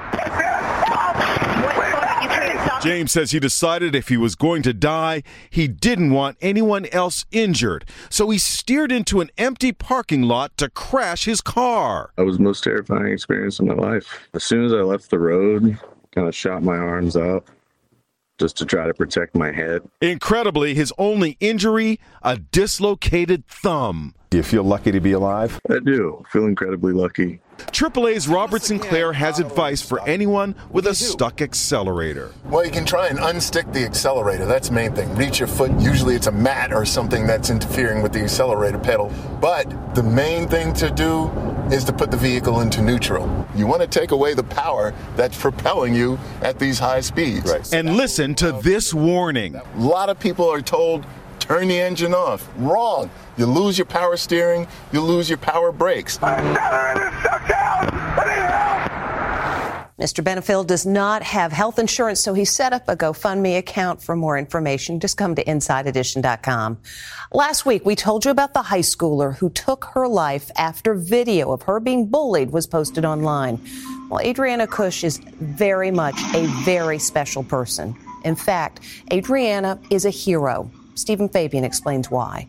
James 2.82 3.12
says 3.12 3.32
he 3.32 3.40
decided 3.40 3.96
if 3.96 4.10
he 4.10 4.18
was 4.18 4.36
going 4.36 4.62
to 4.62 4.74
die, 4.74 5.24
he 5.50 5.68
didn't 5.68 6.12
want 6.12 6.38
anyone 6.42 6.86
else 6.88 7.26
injured. 7.32 7.86
So 8.10 8.30
he 8.30 8.38
steered 8.38 8.92
into 8.92 9.20
an 9.20 9.32
empty 9.38 9.72
parking 9.72 10.24
lot 10.24 10.56
to 10.58 10.70
crash 10.70 11.26
his 11.26 11.42
car. 11.42 12.12
That 12.18 12.26
was 12.26 12.38
the 12.38 12.44
most 12.44 12.64
terrifying 12.64 13.12
experience 13.12 13.60
of 13.60 13.66
my 13.66 13.74
life. 13.74 14.28
As 14.34 14.44
soon 14.44 14.64
as 14.64 14.74
I 14.74 14.78
left 14.78 15.10
the 15.10 15.20
road, 15.20 15.78
kind 16.14 16.28
of 16.28 16.36
shot 16.36 16.62
my 16.64 16.76
arms 16.76 17.18
out 17.18 17.46
just 18.38 18.56
to 18.58 18.66
try 18.66 18.86
to 18.86 18.94
protect 18.94 19.36
my 19.36 19.52
head. 19.52 19.82
Incredibly, 20.00 20.76
his 20.76 20.94
only 21.00 21.38
injury, 21.40 22.00
a 22.22 22.38
dislocated 22.38 23.48
thumb. 23.48 24.14
Do 24.30 24.38
you 24.38 24.44
feel 24.44 24.64
lucky 24.64 24.92
to 24.92 25.00
be 25.00 25.14
alive? 25.14 25.60
I 25.70 25.80
do. 25.80 26.24
I 26.24 26.30
feel 26.30 26.46
incredibly 26.46 26.94
lucky. 26.94 27.40
AAA's 27.58 28.28
Robert 28.28 28.62
Sinclair 28.62 29.14
has 29.14 29.40
advice 29.40 29.82
for 29.82 30.02
anyone 30.08 30.56
with 30.72 30.88
a 30.88 30.96
stuck 30.96 31.42
accelerator. 31.42 32.32
Well, 32.46 32.66
you 32.66 32.72
can 32.72 32.86
try 32.86 33.08
and 33.08 33.20
unstick 33.20 33.72
the 33.74 33.84
accelerator. 33.84 34.46
That's 34.46 34.70
the 34.70 34.76
main 34.76 34.94
thing. 34.94 35.14
Reach 35.16 35.40
your 35.40 35.48
foot. 35.48 35.72
Usually 35.80 36.16
it's 36.16 36.28
a 36.28 36.32
mat 36.32 36.72
or 36.72 36.86
something 36.86 37.26
that's 37.26 37.50
interfering 37.50 38.02
with 38.02 38.14
the 38.14 38.22
accelerator 38.22 38.78
pedal. 38.78 39.12
But 39.42 39.96
the 39.96 40.04
main 40.04 40.48
thing 40.48 40.74
to 40.74 40.90
do 40.90 41.30
is 41.72 41.84
to 41.86 41.94
put 41.94 42.12
the 42.12 42.18
vehicle 42.18 42.62
into 42.62 42.82
neutral. 42.82 43.48
You 43.56 43.68
want 43.68 43.82
to 43.82 43.88
take 43.88 44.12
away 44.12 44.34
the 44.34 44.44
power 44.44 44.94
that's 45.16 45.40
propelling 45.40 45.94
you 45.94 46.18
at 46.42 46.60
these 46.60 46.80
high 46.80 47.02
speeds. 47.02 47.52
Right. 47.52 47.74
And 47.74 47.98
listen 47.98 48.36
to 48.36 48.54
this 48.64 48.94
warning. 48.94 49.56
A 49.56 49.64
lot 49.78 50.10
of 50.10 50.20
people 50.20 50.50
are 50.52 50.62
told 50.62 51.06
turn 51.40 51.68
the 51.68 51.80
engine 51.80 52.14
off. 52.14 52.48
Wrong. 52.58 53.10
You 53.38 53.46
lose 53.46 53.78
your 53.78 53.86
power 53.86 54.18
steering, 54.18 54.68
you 54.92 55.02
lose 55.02 55.30
your 55.30 55.38
power 55.38 55.72
brakes. 55.72 56.18
Mr. 60.00 60.24
Benfield 60.24 60.68
does 60.68 60.86
not 60.86 61.24
have 61.24 61.52
health 61.52 61.80
insurance, 61.80 62.20
so 62.20 62.36
he 62.36 62.46
set 62.46 62.72
up 62.72 62.88
a 62.88 62.96
GoFundMe 62.96 63.58
account 63.58 64.00
for 64.00 64.16
more 64.16 64.38
information. 64.38 65.00
Just 65.00 65.18
come 65.18 65.34
to 65.34 65.44
InsideEdition.com. 65.44 66.78
Last 67.34 67.66
week, 67.66 67.84
we 67.84 67.96
told 67.96 68.24
you 68.24 68.30
about 68.30 68.54
the 68.54 68.62
high 68.62 68.82
schooler 68.82 69.36
who 69.36 69.50
took 69.50 69.86
her 69.96 70.08
life 70.08 70.52
after 70.56 70.94
video 70.94 71.52
of 71.52 71.64
her 71.64 71.80
being 71.80 72.06
bullied 72.06 72.52
was 72.52 72.68
posted 72.68 73.06
online. 73.06 73.60
Well, 74.10 74.22
Adriana 74.22 74.68
Kuch 74.68 75.04
is 75.04 75.18
very 75.18 75.90
much 75.90 76.20
a 76.36 76.46
very 76.64 77.00
special 77.00 77.44
person. 77.44 77.96
In 78.24 78.36
fact, 78.36 78.82
Adriana 79.12 79.80
is 79.90 80.06
a 80.06 80.12
hero. 80.12 80.70
Stephen 80.98 81.30
Fabian 81.30 81.64
explains 81.64 82.10
why. 82.10 82.48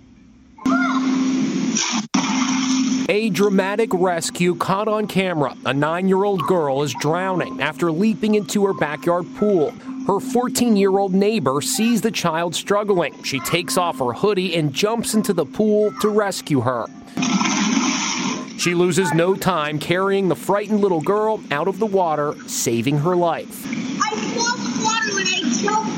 A 3.11 3.28
dramatic 3.31 3.90
rescue 3.93 4.55
caught 4.55 4.88
on 4.88 5.07
camera. 5.07 5.55
A 5.67 5.75
nine 5.75 6.09
year 6.09 6.25
old 6.25 6.43
girl 6.43 6.83
is 6.83 6.95
drowning 6.95 7.61
after 7.61 7.93
leaping 7.93 8.35
into 8.35 8.64
her 8.67 8.73
backyard 8.73 9.26
pool. 9.37 9.73
Her 10.07 10.19
14 10.19 10.76
year 10.76 10.99
old 10.99 11.12
neighbor 11.12 11.61
sees 11.61 12.00
the 12.00 12.11
child 12.11 12.55
struggling. 12.55 13.23
She 13.23 13.38
takes 13.40 13.76
off 13.76 13.99
her 13.99 14.12
hoodie 14.12 14.57
and 14.57 14.73
jumps 14.73 15.14
into 15.14 15.35
the 15.35 15.45
pool 15.45 15.93
to 16.00 16.09
rescue 16.09 16.61
her. 16.61 16.87
She 18.59 18.75
loses 18.75 19.12
no 19.12 19.35
time 19.35 19.78
carrying 19.78 20.28
the 20.28 20.35
frightened 20.35 20.81
little 20.81 21.00
girl 21.02 21.40
out 21.50 21.69
of 21.69 21.78
the 21.78 21.87
water, 21.87 22.35
saving 22.47 22.99
her 22.99 23.14
life. 23.14 23.67
I 23.67 24.17
felt 24.35 24.59
water 24.83 25.14
when 25.14 25.26
I 25.26 25.40
jumped 25.62 25.88
in. 25.88 25.98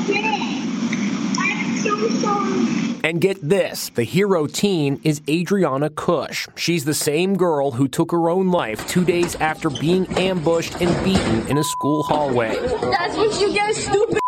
so 1.83 2.09
sorry. 2.09 2.99
And 3.03 3.19
get 3.19 3.37
this 3.41 3.89
the 3.89 4.03
hero 4.03 4.47
teen 4.47 4.99
is 5.03 5.21
Adriana 5.27 5.89
Kuch. 5.89 6.47
She's 6.57 6.85
the 6.85 6.93
same 6.93 7.35
girl 7.35 7.71
who 7.71 7.87
took 7.87 8.11
her 8.11 8.29
own 8.29 8.49
life 8.51 8.87
two 8.87 9.03
days 9.03 9.35
after 9.35 9.69
being 9.69 10.07
ambushed 10.17 10.79
and 10.81 11.03
beaten 11.03 11.47
in 11.47 11.57
a 11.57 11.63
school 11.63 12.03
hallway. 12.03 12.55
That's 12.55 13.17
what 13.17 13.41
you 13.41 13.53
get, 13.53 13.75
stupid. 13.75 14.21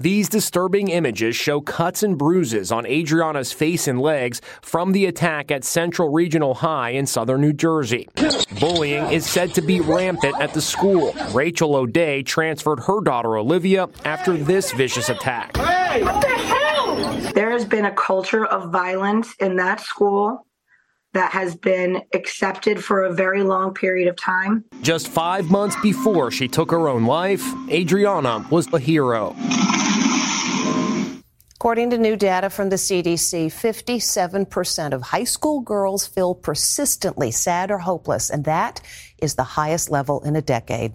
These 0.00 0.28
disturbing 0.28 0.90
images 0.90 1.34
show 1.34 1.60
cuts 1.60 2.04
and 2.04 2.16
bruises 2.16 2.70
on 2.70 2.86
Adriana's 2.86 3.50
face 3.52 3.88
and 3.88 4.00
legs 4.00 4.40
from 4.62 4.92
the 4.92 5.06
attack 5.06 5.50
at 5.50 5.64
Central 5.64 6.10
Regional 6.10 6.54
High 6.54 6.90
in 6.90 7.04
southern 7.04 7.40
New 7.40 7.52
Jersey. 7.52 8.08
Bullying 8.60 9.06
is 9.06 9.26
said 9.26 9.54
to 9.54 9.60
be 9.60 9.80
rampant 9.80 10.40
at 10.40 10.54
the 10.54 10.62
school. 10.62 11.16
Rachel 11.32 11.74
O'Day 11.74 12.22
transferred 12.22 12.78
her 12.84 13.00
daughter 13.00 13.36
Olivia 13.38 13.88
after 14.04 14.36
this 14.36 14.70
vicious 14.70 15.08
attack. 15.08 15.56
What 15.56 16.20
the 16.20 16.28
hell? 16.28 16.37
There 17.38 17.52
has 17.52 17.64
been 17.64 17.84
a 17.84 17.94
culture 17.94 18.44
of 18.44 18.72
violence 18.72 19.32
in 19.38 19.54
that 19.58 19.78
school 19.78 20.44
that 21.12 21.30
has 21.30 21.54
been 21.54 22.02
accepted 22.12 22.82
for 22.82 23.04
a 23.04 23.14
very 23.14 23.44
long 23.44 23.74
period 23.74 24.08
of 24.08 24.16
time. 24.16 24.64
Just 24.82 25.06
five 25.06 25.48
months 25.48 25.76
before 25.80 26.32
she 26.32 26.48
took 26.48 26.72
her 26.72 26.88
own 26.88 27.04
life, 27.04 27.44
Adriana 27.70 28.44
was 28.50 28.66
a 28.72 28.80
hero. 28.80 29.36
According 31.54 31.90
to 31.90 31.98
new 31.98 32.16
data 32.16 32.50
from 32.50 32.70
the 32.70 32.76
CDC, 32.76 33.46
57% 33.46 34.92
of 34.92 35.02
high 35.02 35.22
school 35.22 35.60
girls 35.60 36.08
feel 36.08 36.34
persistently 36.34 37.30
sad 37.30 37.70
or 37.70 37.78
hopeless, 37.78 38.30
and 38.30 38.46
that 38.46 38.80
is 39.22 39.36
the 39.36 39.44
highest 39.44 39.92
level 39.92 40.24
in 40.24 40.34
a 40.34 40.42
decade. 40.42 40.92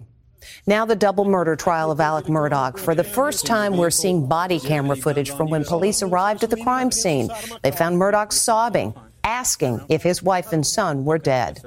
Now, 0.66 0.84
the 0.84 0.96
double 0.96 1.24
murder 1.24 1.56
trial 1.56 1.90
of 1.90 2.00
Alec 2.00 2.26
Murdaugh. 2.26 2.78
For 2.78 2.94
the 2.94 3.04
first 3.04 3.46
time, 3.46 3.76
we're 3.76 3.90
seeing 3.90 4.26
body 4.26 4.60
camera 4.60 4.96
footage 4.96 5.30
from 5.30 5.50
when 5.50 5.64
police 5.64 6.02
arrived 6.02 6.44
at 6.44 6.50
the 6.50 6.56
crime 6.56 6.90
scene. 6.90 7.28
They 7.62 7.70
found 7.70 7.96
Murdaugh 7.96 8.32
sobbing, 8.32 8.94
asking 9.24 9.84
if 9.88 10.02
his 10.02 10.22
wife 10.22 10.52
and 10.52 10.66
son 10.66 11.04
were 11.04 11.18
dead. 11.18 11.62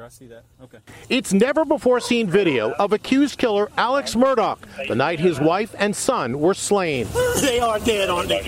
It's 1.09 1.33
never 1.33 1.65
before 1.65 1.99
seen 1.99 2.27
video 2.29 2.71
of 2.73 2.93
accused 2.93 3.37
killer 3.37 3.69
Alex 3.77 4.15
Murdaugh 4.15 4.57
the 4.87 4.95
night 4.95 5.19
his 5.19 5.39
wife 5.39 5.75
and 5.77 5.95
son 5.95 6.39
were 6.39 6.53
slain. 6.53 7.07
They 7.41 7.59
are 7.59 7.79
dead, 7.79 8.09
aren't 8.09 8.29
they? 8.29 8.41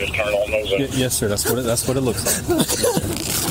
yes, 0.91 1.17
sir. 1.17 1.27
That's 1.27 1.49
what 1.49 1.59
it, 1.59 1.63
that's 1.63 1.87
what 1.87 1.97
it 1.97 2.01
looks 2.01 2.49
like. 2.49 3.45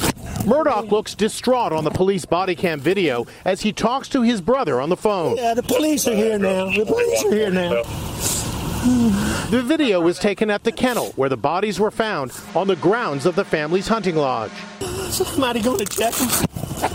Murdaugh 0.49 0.91
looks 0.91 1.15
distraught 1.15 1.75
on 1.75 1.85
the 1.85 1.91
police 1.91 2.25
body 2.25 2.55
cam 2.55 2.81
video 2.81 3.27
as 3.45 3.61
he 3.61 3.71
talks 3.71 4.09
to 4.09 4.23
his 4.23 4.41
brother 4.41 4.81
on 4.81 4.89
the 4.89 4.97
phone. 4.97 5.37
Yeah, 5.37 5.53
the 5.53 5.63
police 5.63 6.09
are 6.09 6.15
here 6.15 6.39
now. 6.39 6.71
The 6.71 6.87
police 6.87 7.25
are 7.27 7.35
here 7.35 7.51
now. 7.51 7.83
The 9.51 9.63
video 9.63 10.01
was 10.01 10.19
taken 10.19 10.49
at 10.49 10.65
the 10.65 10.73
kennel 10.73 11.13
where 11.17 11.29
the 11.29 11.37
bodies 11.37 11.79
were 11.79 11.91
found 11.91 12.33
on 12.55 12.67
the 12.67 12.77
grounds 12.77 13.27
of 13.27 13.37
the 13.37 13.45
family's 13.45 13.89
hunting 13.89 14.17
lodge. 14.17 14.51
Somebody 15.11 15.61
going 15.61 15.85
to 15.85 15.85
check 15.85 16.15
them? 16.15 16.47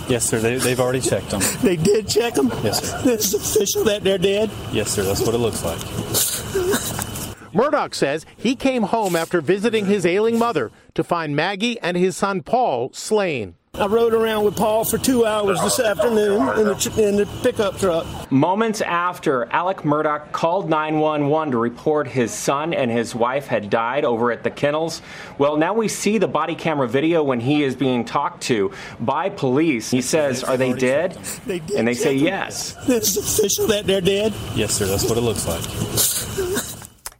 Yes, 0.10 0.26
sir. 0.26 0.40
They, 0.40 0.56
they've 0.56 0.80
already 0.80 1.02
checked 1.02 1.30
them. 1.30 1.42
They 1.62 1.76
did 1.76 2.08
check 2.08 2.34
them? 2.34 2.48
Yes, 2.64 2.90
sir. 2.90 3.02
This 3.04 3.36
is 3.36 3.56
official 3.56 3.84
that 3.84 4.04
they're 4.04 4.18
dead? 4.18 4.50
Yes, 4.72 4.90
sir. 4.90 5.04
That's 5.04 5.22
what 5.22 5.36
it 5.36 5.38
looks 5.38 5.64
like. 5.64 7.04
Murdaugh 7.54 7.94
says 7.94 8.26
he 8.36 8.56
came 8.56 8.84
home 8.84 9.16
after 9.16 9.40
visiting 9.40 9.86
his 9.86 10.06
ailing 10.06 10.40
mother 10.40 10.72
to 10.96 11.04
find 11.04 11.36
Maggie 11.36 11.80
and 11.82 11.96
his 11.96 12.18
son 12.18 12.42
Paul 12.42 12.92
slain. 12.94 13.56
I 13.76 13.88
rode 13.88 14.14
around 14.14 14.46
with 14.46 14.56
Paul 14.56 14.86
for 14.86 15.00
two 15.00 15.26
hours 15.26 15.60
this 15.62 15.80
afternoon 15.80 16.48
in 16.60 16.68
the, 16.68 17.08
in 17.08 17.16
the 17.16 17.26
pickup 17.42 17.80
truck. 17.80 18.32
Moments 18.32 18.82
after 18.82 19.46
Alec 19.52 19.78
Murdaugh 19.78 20.32
called 20.32 20.70
911 20.70 21.54
to 21.54 21.58
report 21.58 22.08
his 22.08 22.32
son 22.32 22.76
and 22.76 22.92
his 22.92 23.16
wife 23.16 23.48
had 23.48 23.72
died 23.72 24.06
over 24.06 24.32
at 24.32 24.44
the 24.44 24.52
kennels, 24.52 25.02
well, 25.40 25.58
now 25.58 25.74
we 25.74 25.88
see 25.88 26.20
the 26.20 26.28
body 26.28 26.54
camera 26.54 26.88
video 26.88 27.24
when 27.24 27.40
he 27.40 27.64
is 27.64 27.76
being 27.76 28.06
talked 28.06 28.44
to 28.44 28.72
by 29.00 29.30
police. 29.30 29.90
He 29.90 30.04
says, 30.04 30.44
Are 30.44 30.56
they 30.56 30.74
dead? 30.74 31.14
They 31.48 31.58
did 31.58 31.76
And 31.76 31.88
they 31.88 31.96
say 31.96 32.14
yes. 32.14 32.74
This 32.86 33.18
is 33.18 33.40
official 33.40 33.66
that 33.68 33.88
they're 33.88 34.02
dead? 34.02 34.36
Yes, 34.54 34.76
sir. 34.76 34.86
That's 34.86 35.10
what 35.10 35.18
it 35.18 35.22
looks 35.22 35.48
like. 35.48 35.64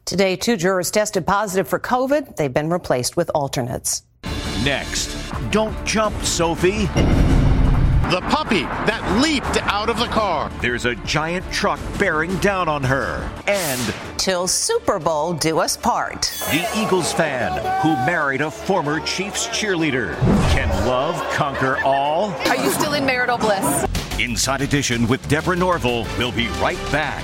Today, 0.06 0.36
two 0.36 0.58
jurors 0.58 0.92
tested 0.92 1.26
positive 1.26 1.68
for 1.68 1.80
COVID. 1.80 2.36
They've 2.36 2.54
been 2.54 2.70
replaced 2.70 3.16
with 3.16 3.32
alternates. 3.34 4.04
Next, 4.64 5.10
don't 5.52 5.86
jump, 5.86 6.22
Sophie. 6.24 6.86
The 8.12 8.20
puppy 8.30 8.64
that 8.64 9.22
leaped 9.24 9.58
out 9.64 9.90
of 9.90 9.98
the 9.98 10.08
car. 10.08 10.52
There's 10.62 10.86
a 10.86 10.94
giant 10.96 11.50
truck 11.52 11.80
bearing 11.98 12.36
down 12.38 12.68
on 12.68 12.84
her. 12.84 13.32
And 13.48 13.80
Till 14.18 14.46
Super 14.48 15.00
Bowl 15.00 15.34
do 15.34 15.60
us 15.60 15.78
part. 15.78 16.22
the 16.52 16.68
Eagles 16.78 17.12
fan 17.14 17.52
who 17.82 17.94
married 18.06 18.42
a 18.42 18.52
former 18.52 19.00
Chiefs 19.02 19.48
cheerleader. 19.48 20.16
Can 20.52 20.70
love 20.86 21.16
conquer 21.32 21.78
all? 21.84 22.32
Are 22.48 22.58
you 22.58 22.70
still 22.72 22.94
in 22.94 23.06
marital 23.06 23.38
bliss? 23.38 23.86
Inside 24.20 24.62
Edition 24.62 25.08
with 25.08 25.26
Deborah 25.30 25.56
Norville. 25.56 26.06
We'll 26.18 26.32
be 26.34 26.50
right 26.60 26.78
back. 26.92 27.24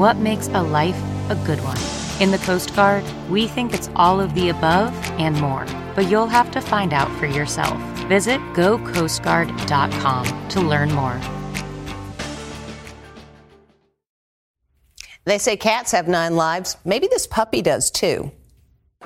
what 0.00 0.16
makes 0.16 0.48
a 0.48 0.62
life 0.62 0.96
a 1.28 1.34
good 1.44 1.60
one? 1.60 1.76
In 2.22 2.30
the 2.30 2.38
Coast 2.38 2.74
Guard, 2.74 3.04
we 3.28 3.46
think 3.46 3.74
it's 3.74 3.90
all 3.94 4.18
of 4.18 4.34
the 4.34 4.48
above 4.48 4.94
and 5.20 5.38
more, 5.38 5.66
but 5.94 6.10
you'll 6.10 6.26
have 6.26 6.50
to 6.52 6.60
find 6.62 6.94
out 6.94 7.14
for 7.18 7.26
yourself. 7.26 7.78
Visit 8.08 8.40
gocoastguard.com 8.54 10.48
to 10.48 10.60
learn 10.62 10.90
more. 10.92 11.20
They 15.26 15.36
say 15.36 15.58
cats 15.58 15.92
have 15.92 16.08
nine 16.08 16.34
lives. 16.34 16.78
Maybe 16.82 17.06
this 17.06 17.26
puppy 17.26 17.60
does 17.60 17.90
too. 17.90 18.32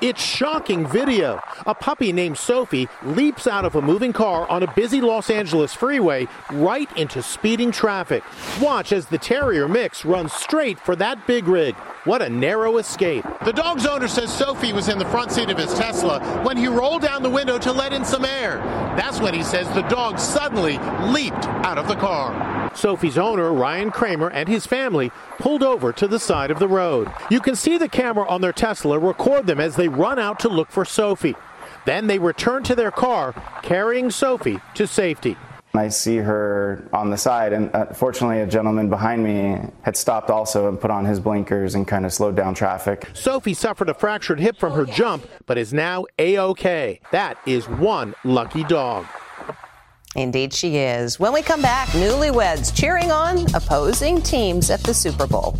It's 0.01 0.21
shocking 0.21 0.85
video. 0.85 1.39
A 1.65 1.73
puppy 1.73 2.11
named 2.11 2.37
Sophie 2.37 2.89
leaps 3.01 3.47
out 3.47 3.63
of 3.63 3.75
a 3.75 3.81
moving 3.81 4.11
car 4.11 4.45
on 4.49 4.61
a 4.61 4.73
busy 4.73 4.99
Los 4.99 5.29
Angeles 5.29 5.73
freeway 5.73 6.27
right 6.51 6.89
into 6.97 7.23
speeding 7.23 7.71
traffic. 7.71 8.21
Watch 8.59 8.91
as 8.91 9.05
the 9.05 9.17
terrier 9.17 9.69
mix 9.69 10.03
runs 10.03 10.33
straight 10.33 10.81
for 10.81 10.97
that 10.97 11.25
big 11.25 11.47
rig. 11.47 11.75
What 12.03 12.21
a 12.21 12.29
narrow 12.29 12.77
escape. 12.77 13.25
The 13.45 13.53
dog's 13.53 13.85
owner 13.85 14.09
says 14.09 14.31
Sophie 14.33 14.73
was 14.73 14.89
in 14.89 14.99
the 14.99 15.05
front 15.05 15.31
seat 15.31 15.49
of 15.49 15.57
his 15.57 15.73
Tesla 15.73 16.19
when 16.43 16.57
he 16.57 16.67
rolled 16.67 17.01
down 17.01 17.23
the 17.23 17.29
window 17.29 17.57
to 17.59 17.71
let 17.71 17.93
in 17.93 18.03
some 18.03 18.25
air. 18.25 18.57
That's 18.97 19.21
when 19.21 19.33
he 19.33 19.43
says 19.43 19.65
the 19.73 19.81
dog 19.83 20.19
suddenly 20.19 20.77
leaped 21.13 21.47
out 21.63 21.77
of 21.77 21.87
the 21.87 21.95
car. 21.95 22.55
Sophie's 22.75 23.17
owner, 23.17 23.53
Ryan 23.53 23.89
Kramer, 23.89 24.29
and 24.29 24.49
his 24.49 24.67
family 24.67 25.11
pulled 25.39 25.63
over 25.63 25.93
to 25.93 26.07
the 26.07 26.19
side 26.19 26.51
of 26.51 26.59
the 26.59 26.67
road. 26.67 27.09
You 27.31 27.39
can 27.39 27.55
see 27.55 27.77
the 27.77 27.87
camera 27.87 28.27
on 28.27 28.41
their 28.41 28.53
Tesla 28.53 28.99
record 28.99 29.47
them 29.47 29.59
as 29.59 29.75
they 29.75 29.84
run 29.87 30.19
out 30.19 30.39
to 30.41 30.49
look 30.49 30.71
for 30.71 30.85
Sophie. 30.85 31.35
Then 31.85 32.07
they 32.07 32.19
return 32.19 32.63
to 32.63 32.75
their 32.75 32.91
car, 32.91 33.33
carrying 33.61 34.09
Sophie 34.09 34.59
to 34.73 34.87
safety. 34.87 35.37
I 35.73 35.89
see 35.89 36.17
her 36.17 36.87
on 36.93 37.09
the 37.09 37.17
side, 37.17 37.53
and 37.53 37.73
uh, 37.75 37.87
fortunately, 37.87 38.41
a 38.41 38.47
gentleman 38.47 38.89
behind 38.89 39.23
me 39.23 39.59
had 39.81 39.97
stopped 39.97 40.29
also 40.29 40.69
and 40.69 40.79
put 40.79 40.89
on 40.89 41.05
his 41.05 41.19
blinkers 41.19 41.75
and 41.75 41.87
kind 41.87 42.05
of 42.05 42.13
slowed 42.13 42.35
down 42.35 42.53
traffic. 42.53 43.09
Sophie 43.13 43.53
suffered 43.53 43.89
a 43.89 43.93
fractured 43.93 44.39
hip 44.39 44.57
from 44.57 44.73
her 44.73 44.85
jump, 44.85 45.27
but 45.45 45.57
is 45.57 45.73
now 45.73 46.05
A 46.17 46.37
OK. 46.37 47.01
That 47.11 47.37
is 47.45 47.67
one 47.67 48.15
lucky 48.23 48.63
dog. 48.63 49.05
Indeed, 50.15 50.53
she 50.53 50.77
is. 50.77 51.19
When 51.19 51.33
we 51.33 51.41
come 51.41 51.61
back, 51.61 51.89
newlyweds 51.89 52.73
cheering 52.73 53.11
on 53.11 53.45
opposing 53.53 54.21
teams 54.21 54.69
at 54.69 54.81
the 54.81 54.93
Super 54.93 55.27
Bowl. 55.27 55.59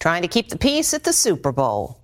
Trying 0.00 0.22
to 0.22 0.28
keep 0.28 0.48
the 0.48 0.58
peace 0.58 0.94
at 0.94 1.04
the 1.04 1.12
Super 1.12 1.52
Bowl. 1.52 1.99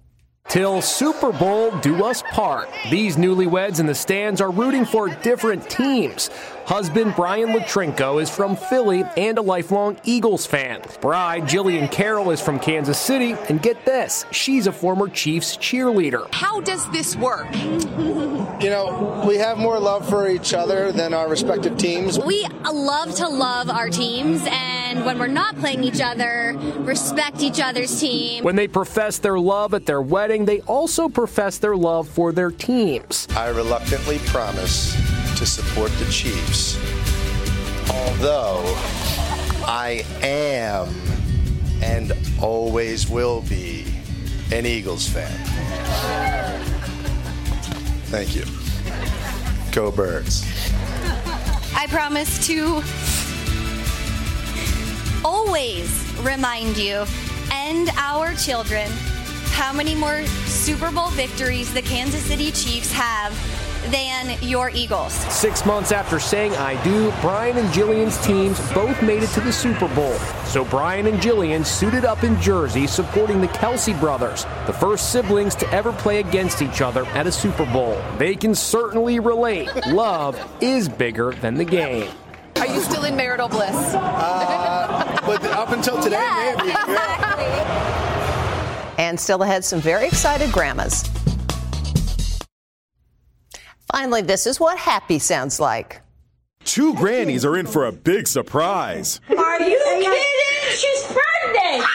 Till 0.48 0.80
Super 0.80 1.32
Bowl 1.32 1.76
do 1.78 2.04
us 2.04 2.22
part. 2.22 2.68
These 2.88 3.16
newlyweds 3.16 3.80
in 3.80 3.86
the 3.86 3.94
stands 3.94 4.40
are 4.40 4.50
rooting 4.50 4.84
for 4.84 5.08
different 5.08 5.68
teams. 5.68 6.30
Husband 6.66 7.14
Brian 7.14 7.50
Latrinko 7.50 8.20
is 8.20 8.30
from 8.30 8.56
Philly 8.56 9.04
and 9.16 9.38
a 9.38 9.42
lifelong 9.42 9.98
Eagles 10.04 10.46
fan. 10.46 10.82
Bride 11.00 11.44
Jillian 11.44 11.90
Carroll 11.90 12.30
is 12.30 12.40
from 12.40 12.58
Kansas 12.58 12.98
City, 12.98 13.36
and 13.48 13.62
get 13.62 13.84
this, 13.84 14.24
she's 14.32 14.66
a 14.66 14.72
former 14.72 15.08
Chiefs 15.08 15.56
cheerleader. 15.56 16.26
How 16.32 16.60
does 16.60 16.88
this 16.90 17.14
work? 17.16 17.46
You 17.54 18.70
know, 18.70 19.24
we 19.26 19.36
have 19.36 19.58
more 19.58 19.78
love 19.78 20.08
for 20.08 20.28
each 20.28 20.54
other 20.54 20.90
than 20.90 21.14
our 21.14 21.28
respective 21.28 21.76
teams. 21.76 22.18
We 22.18 22.46
love 22.64 23.14
to 23.16 23.28
love 23.28 23.70
our 23.70 23.88
teams, 23.88 24.42
and 24.50 25.04
when 25.04 25.18
we're 25.20 25.28
not 25.28 25.56
playing 25.56 25.84
each 25.84 26.00
other, 26.00 26.56
respect 26.78 27.42
each 27.42 27.60
other's 27.60 28.00
team. 28.00 28.42
When 28.42 28.56
they 28.56 28.66
profess 28.66 29.18
their 29.18 29.38
love 29.38 29.72
at 29.72 29.86
their 29.86 30.02
wedding, 30.02 30.35
they 30.44 30.60
also 30.62 31.08
profess 31.08 31.58
their 31.58 31.76
love 31.76 32.08
for 32.08 32.32
their 32.32 32.50
teams. 32.50 33.26
I 33.36 33.48
reluctantly 33.48 34.18
promise 34.26 34.94
to 35.38 35.46
support 35.46 35.90
the 35.92 36.04
Chiefs, 36.06 36.76
although 37.90 38.62
I 39.66 40.04
am 40.22 40.94
and 41.82 42.12
always 42.40 43.08
will 43.08 43.42
be 43.42 43.84
an 44.52 44.66
Eagles 44.66 45.08
fan. 45.08 45.36
Thank 48.06 48.34
you. 48.36 48.44
Go 49.72 49.90
Birds. 49.90 50.44
I 51.74 51.86
promise 51.88 52.46
to 52.46 52.82
always 55.24 56.04
remind 56.20 56.76
you 56.76 57.04
and 57.50 57.90
our 57.96 58.34
children 58.34 58.90
how 59.56 59.72
many 59.72 59.94
more 59.94 60.22
Super 60.44 60.92
Bowl 60.92 61.08
victories 61.12 61.72
the 61.72 61.80
Kansas 61.80 62.22
City 62.22 62.52
Chiefs 62.52 62.92
have 62.92 63.32
than 63.90 64.36
your 64.42 64.68
Eagles. 64.68 65.14
Six 65.32 65.64
months 65.64 65.92
after 65.92 66.20
saying 66.20 66.52
I 66.56 66.80
do, 66.84 67.10
Brian 67.22 67.56
and 67.56 67.66
Jillian's 67.70 68.22
teams 68.26 68.60
both 68.74 69.00
made 69.00 69.22
it 69.22 69.30
to 69.30 69.40
the 69.40 69.50
Super 69.50 69.88
Bowl. 69.94 70.12
So 70.44 70.62
Brian 70.66 71.06
and 71.06 71.18
Jillian 71.20 71.64
suited 71.64 72.04
up 72.04 72.22
in 72.22 72.38
Jersey 72.38 72.86
supporting 72.86 73.40
the 73.40 73.48
Kelce 73.48 73.98
brothers, 73.98 74.44
the 74.66 74.74
first 74.74 75.10
siblings 75.10 75.54
to 75.54 75.72
ever 75.72 75.90
play 75.90 76.20
against 76.20 76.60
each 76.60 76.82
other 76.82 77.06
at 77.06 77.26
a 77.26 77.32
Super 77.32 77.64
Bowl. 77.64 77.98
They 78.18 78.34
can 78.34 78.54
certainly 78.54 79.20
relate. 79.20 79.70
Love 79.86 80.38
is 80.60 80.86
bigger 80.86 81.32
than 81.32 81.54
the 81.54 81.64
game. 81.64 82.10
Are 82.56 82.66
you 82.66 82.80
still 82.80 83.04
in 83.04 83.16
marital 83.16 83.48
bliss? 83.48 83.70
Uh, 83.70 85.20
but 85.24 85.42
up 85.44 85.70
until 85.72 86.02
today, 86.02 86.16
yeah, 86.20 86.56
maybe. 86.58 86.70
Exactly. 86.70 87.15
And 89.06 89.20
still 89.20 89.40
ahead, 89.44 89.64
some 89.64 89.80
very 89.80 90.04
excited 90.08 90.50
grandmas. 90.50 91.04
Finally, 93.92 94.22
this 94.22 94.48
is 94.48 94.58
what 94.58 94.76
happy 94.78 95.20
sounds 95.20 95.60
like. 95.60 96.00
Two 96.64 96.92
grannies 96.94 97.44
are 97.44 97.56
in 97.56 97.68
for 97.68 97.86
a 97.86 97.92
big 97.92 98.26
surprise. 98.26 99.20
Are 99.28 99.62
you 99.62 99.80
kidding? 99.84 100.12
She's 100.70 101.04
pregnant. 101.04 101.88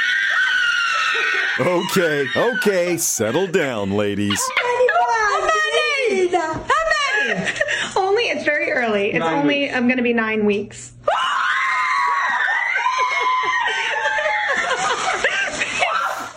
Okay, 1.59 2.25
okay, 2.35 2.97
settle 2.97 3.45
down, 3.45 3.91
ladies. 3.91 4.41
How 4.55 5.41
many? 5.41 6.27
How 6.29 6.53
many? 6.55 7.51
Only, 7.95 8.23
it's 8.29 8.45
very 8.45 8.71
early. 8.71 9.11
It's 9.11 9.19
Nine 9.19 9.41
only, 9.41 9.69
I'm 9.69 9.85
going 9.85 9.97
to 9.97 10.03
be 10.03 10.13
nine 10.13 10.45
weeks. 10.45 10.93